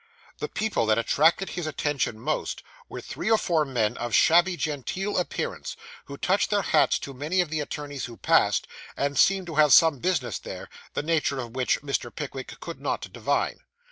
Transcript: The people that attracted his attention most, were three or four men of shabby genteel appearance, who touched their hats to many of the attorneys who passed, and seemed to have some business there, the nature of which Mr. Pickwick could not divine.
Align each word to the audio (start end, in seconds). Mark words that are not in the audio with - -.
The 0.39 0.47
people 0.49 0.87
that 0.87 0.97
attracted 0.97 1.51
his 1.51 1.67
attention 1.67 2.17
most, 2.19 2.63
were 2.89 3.01
three 3.01 3.29
or 3.29 3.37
four 3.37 3.65
men 3.65 3.97
of 3.97 4.15
shabby 4.15 4.57
genteel 4.57 5.15
appearance, 5.15 5.75
who 6.05 6.17
touched 6.17 6.49
their 6.49 6.63
hats 6.63 6.97
to 6.97 7.13
many 7.13 7.39
of 7.39 7.51
the 7.51 7.59
attorneys 7.59 8.05
who 8.05 8.17
passed, 8.17 8.65
and 8.97 9.15
seemed 9.15 9.45
to 9.45 9.55
have 9.57 9.73
some 9.73 9.99
business 9.99 10.39
there, 10.39 10.69
the 10.95 11.03
nature 11.03 11.37
of 11.39 11.55
which 11.55 11.81
Mr. 11.83 12.09
Pickwick 12.09 12.59
could 12.59 12.81
not 12.81 13.01
divine. 13.13 13.59